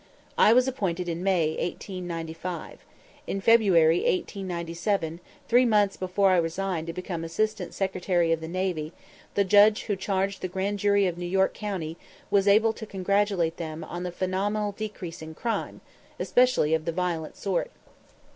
I 0.35 0.51
was 0.51 0.67
appointed 0.67 1.07
in 1.07 1.21
May, 1.23 1.49
1895. 1.49 2.79
In 3.27 3.39
February, 3.39 3.97
1897, 3.97 5.19
three 5.47 5.63
months 5.65 5.95
before 5.95 6.31
I 6.31 6.37
resigned 6.37 6.87
to 6.87 6.91
become 6.93 7.23
Assistant 7.23 7.75
Secretary 7.75 8.31
of 8.31 8.41
the 8.41 8.47
Navy, 8.47 8.93
the 9.35 9.43
Judge 9.43 9.83
who 9.83 9.95
charged 9.95 10.41
the 10.41 10.47
Grand 10.47 10.79
Jury 10.79 11.05
of 11.05 11.19
New 11.19 11.27
York 11.27 11.53
County 11.53 11.97
was 12.31 12.47
able 12.47 12.73
to 12.73 12.87
congratulate 12.87 13.57
them 13.57 13.83
on 13.83 14.01
the 14.01 14.11
phenomenal 14.11 14.71
decrease 14.71 15.21
in 15.21 15.35
crime, 15.35 15.81
especially 16.19 16.73
of 16.73 16.85
the 16.85 16.91
violent 16.91 17.37
sort. 17.37 17.69